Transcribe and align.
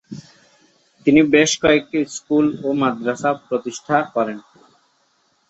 তিনি 1.05 1.21
বেশ 1.33 1.51
কয়েকটি 1.63 1.99
স্কুল 2.15 2.45
ও 2.63 2.69
মাদ্রাসা 2.81 3.31
প্রতিষ্ঠা 3.47 3.97
করেন। 4.15 4.37